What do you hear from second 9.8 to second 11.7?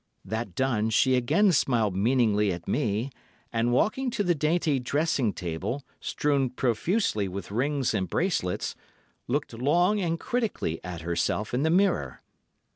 and critically at herself in the